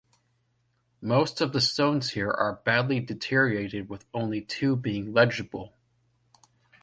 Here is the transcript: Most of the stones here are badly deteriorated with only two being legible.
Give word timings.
Most 0.99 1.41
of 1.41 1.53
the 1.53 1.61
stones 1.61 2.09
here 2.09 2.31
are 2.31 2.55
badly 2.65 2.99
deteriorated 2.99 3.87
with 3.87 4.07
only 4.15 4.41
two 4.41 4.75
being 4.75 5.13
legible. 5.13 5.75